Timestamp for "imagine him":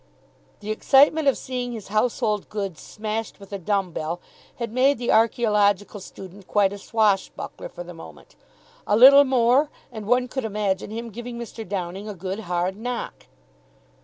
10.43-11.11